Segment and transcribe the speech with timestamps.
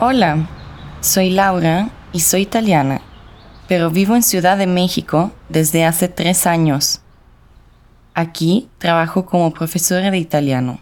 [0.00, 0.46] Hola,
[1.00, 3.00] soy Laura y soy italiana,
[3.68, 7.00] pero vivo en Ciudad de México desde hace tres años.
[8.12, 10.80] Aquí trabajo como profesora de italiano.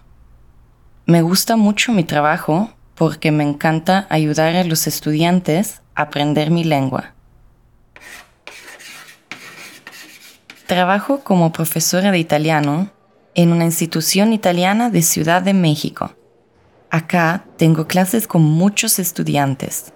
[1.06, 6.64] Me gusta mucho mi trabajo porque me encanta ayudar a los estudiantes a aprender mi
[6.64, 7.12] lengua.
[10.72, 12.90] Trabajo como profesora de italiano
[13.34, 16.12] en una institución italiana de Ciudad de México.
[16.88, 19.92] Acá tengo clases con muchos estudiantes.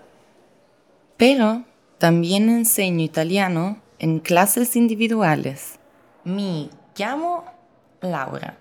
[1.17, 1.65] Pero
[1.97, 5.79] también enseño italiano en clases individuales.
[6.25, 7.47] Mi llamo
[8.03, 8.59] Laura.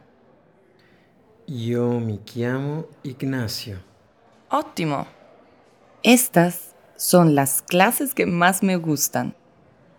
[1.48, 3.80] Yo me llamo Ignacio.
[4.50, 5.06] Ótimo.
[6.02, 9.36] Estas son las clases que más me gustan,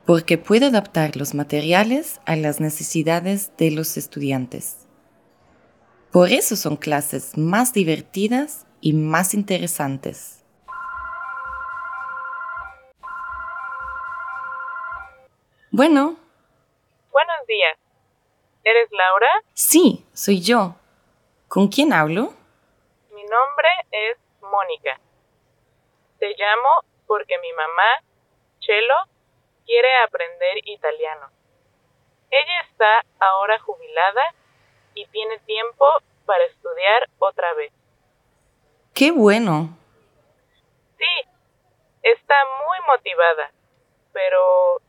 [0.07, 4.87] porque puedo adaptar los materiales a las necesidades de los estudiantes.
[6.13, 10.45] Por eso son clases más divertidas y más interesantes.
[15.73, 16.17] Bueno.
[17.11, 17.77] Buenos días.
[18.63, 19.27] ¿Eres Laura?
[19.55, 20.77] Sí, soy yo.
[21.48, 22.33] ¿Con quién hablo?
[23.11, 25.01] Mi nombre es Mónica.
[26.20, 28.03] Te llamo porque mi mamá,
[28.61, 29.16] Chelo,
[29.67, 31.31] quiere aprender italiano.
[32.31, 34.34] Ella está ahora jubilada
[34.95, 35.84] y tiene tiempo
[36.25, 37.73] para estudiar otra vez.
[38.95, 39.77] ¡Qué bueno!
[40.97, 41.28] Sí,
[42.03, 42.34] está
[42.67, 43.50] muy motivada,
[44.12, 44.81] pero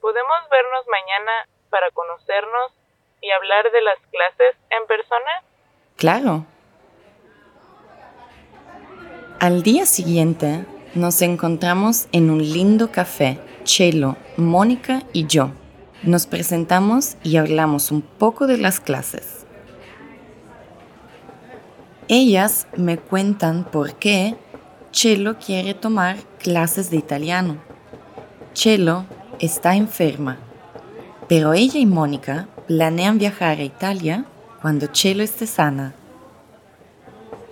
[0.00, 2.72] ¿podemos vernos mañana para conocernos
[3.20, 5.42] y hablar de las clases en persona?
[5.96, 6.46] Claro.
[9.40, 15.50] Al día siguiente nos encontramos en un lindo café, Chelo, Mónica y yo.
[16.02, 19.46] Nos presentamos y hablamos un poco de las clases.
[22.08, 24.36] Ellas me cuentan por qué
[24.92, 27.56] Chelo quiere tomar clases de italiano.
[28.52, 29.06] Chelo
[29.40, 30.36] está enferma,
[31.26, 34.26] pero ella y Mónica planean viajar a Italia
[34.60, 35.94] cuando Chelo esté sana.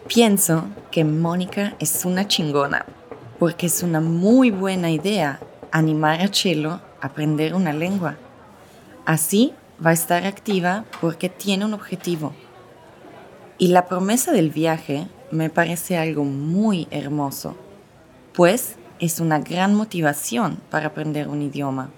[0.07, 2.85] Pienso que Mónica es una chingona,
[3.39, 5.41] porque es una muy buena idea
[5.73, 8.17] animar a Chelo a aprender una lengua.
[9.05, 9.53] Así
[9.85, 12.33] va a estar activa porque tiene un objetivo.
[13.59, 17.57] Y la promesa del viaje me parece algo muy hermoso,
[18.35, 21.91] pues es una gran motivación para aprender un idioma.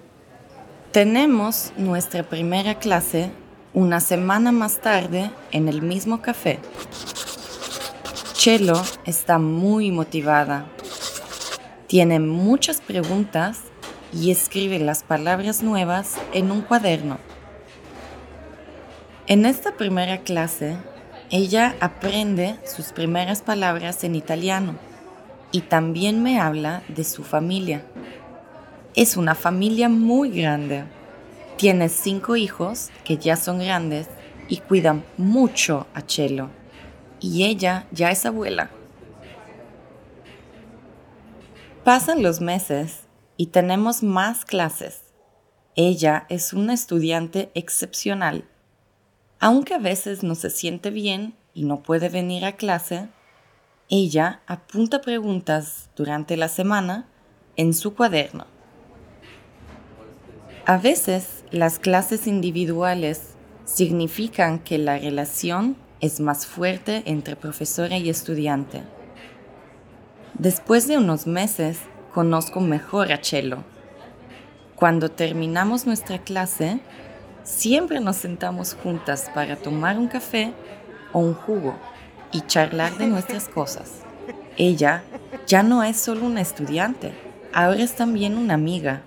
[0.93, 3.31] Tenemos nuestra primera clase
[3.75, 6.61] una semana más tarde en el mismo café.
[8.35, 10.67] Chelo está muy motivada.
[11.95, 13.61] Tiene muchas preguntas
[14.13, 17.19] y escribe las palabras nuevas en un cuaderno.
[19.29, 20.77] En esta primera clase,
[21.31, 24.75] ella aprende sus primeras palabras en italiano
[25.53, 27.85] y también me habla de su familia.
[28.97, 30.87] Es una familia muy grande.
[31.59, 34.09] Tiene cinco hijos que ya son grandes
[34.49, 36.51] y cuidan mucho a Chelo.
[37.21, 38.69] Y ella ya es abuela.
[41.85, 43.01] Pasan los meses
[43.37, 45.03] y tenemos más clases.
[45.77, 48.49] Ella es una estudiante excepcional.
[49.39, 53.09] Aunque a veces no se siente bien y no puede venir a clase,
[53.91, 57.07] ella apunta preguntas durante la semana
[57.57, 58.47] en su cuaderno.
[60.65, 63.35] A veces las clases individuales
[63.67, 68.85] significan que la relación es más fuerte entre profesora y estudiante.
[70.39, 71.79] Después de unos meses,
[72.13, 73.63] conozco mejor a Chelo.
[74.75, 76.81] Cuando terminamos nuestra clase,
[77.45, 80.53] siempre nos sentamos juntas para tomar un café
[81.13, 81.77] o un jugo
[82.33, 84.01] y charlar de nuestras cosas.
[84.57, 85.05] Ella
[85.47, 87.13] ya no es solo una estudiante,
[87.53, 89.03] ahora es también una amiga.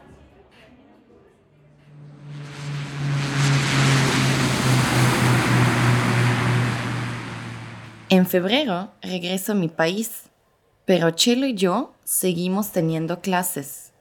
[8.07, 10.23] En febrero regreso a mi país
[10.87, 13.91] pero Chelo y yo seguimos teniendo clases.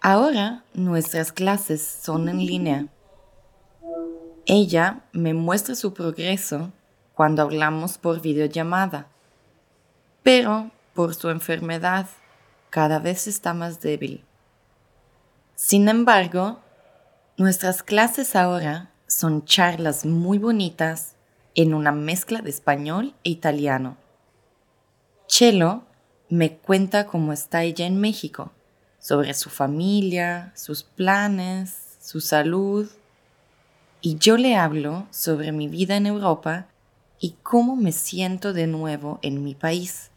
[0.00, 2.86] Ahora nuestras clases son en línea.
[4.46, 6.72] Ella me muestra su progreso
[7.12, 9.08] cuando hablamos por videollamada,
[10.22, 12.06] pero por su enfermedad
[12.70, 14.24] cada vez está más débil.
[15.56, 16.58] Sin embargo,
[17.36, 21.16] nuestras clases ahora son charlas muy bonitas
[21.54, 23.98] en una mezcla de español e italiano.
[25.26, 25.84] Chelo
[26.28, 28.52] me cuenta cómo está ella en México,
[28.98, 32.88] sobre su familia, sus planes, su salud,
[34.00, 36.66] y yo le hablo sobre mi vida en Europa
[37.18, 40.10] y cómo me siento de nuevo en mi país.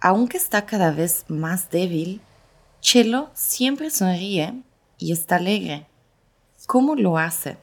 [0.00, 2.20] aunque está cada vez más débil,
[2.82, 4.62] Chelo siempre sonríe
[4.98, 5.86] y está alegre.
[6.66, 7.56] ¿Cómo lo hace?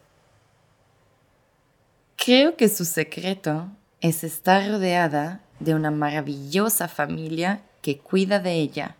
[2.15, 3.67] Creo que su secreto
[3.99, 8.95] es estar rodeada de una maravillosa familia que cuida de ella.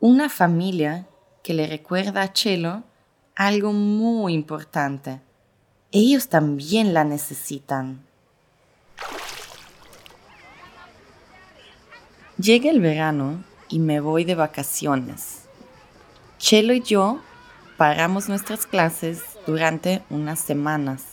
[0.00, 1.06] Una familia
[1.42, 2.82] que le recuerda a Chelo
[3.36, 5.20] algo muy importante.
[5.92, 8.04] Ellos también la necesitan.
[12.38, 15.42] Llega el verano y me voy de vacaciones.
[16.38, 17.20] Chelo y yo
[17.76, 21.04] paramos nuestras clases durante unas semanas.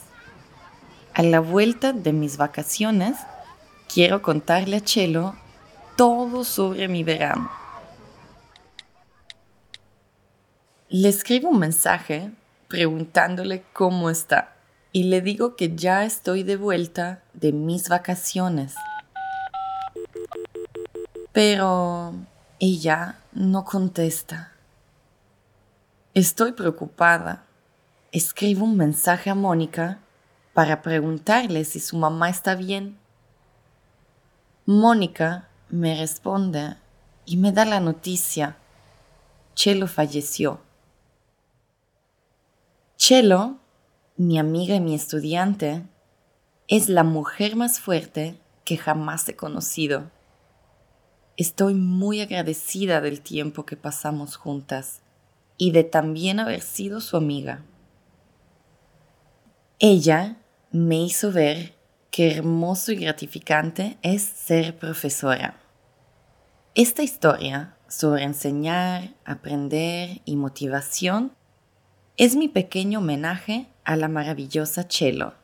[1.14, 3.16] A la vuelta de mis vacaciones,
[3.92, 5.34] quiero contarle a Chelo
[5.96, 7.50] todo sobre mi verano.
[10.88, 12.32] Le escribo un mensaje
[12.68, 14.54] preguntándole cómo está
[14.92, 18.74] y le digo que ya estoy de vuelta de mis vacaciones.
[21.32, 22.14] Pero
[22.60, 24.52] ella no contesta.
[26.14, 27.44] Estoy preocupada.
[28.10, 29.98] Escribo un mensaje a Mónica
[30.52, 33.01] para preguntarle si su mamá está bien.
[34.64, 36.76] Mónica me responde
[37.26, 38.58] y me da la noticia.
[39.56, 40.60] Chelo falleció.
[42.96, 43.58] Chelo,
[44.16, 45.82] mi amiga y mi estudiante,
[46.68, 50.12] es la mujer más fuerte que jamás he conocido.
[51.36, 55.00] Estoy muy agradecida del tiempo que pasamos juntas
[55.56, 57.64] y de también haber sido su amiga.
[59.80, 60.36] Ella
[60.70, 61.81] me hizo ver
[62.12, 65.58] qué hermoso y gratificante es ser profesora.
[66.74, 71.32] Esta historia sobre enseñar, aprender y motivación
[72.18, 75.41] es mi pequeño homenaje a la maravillosa Chelo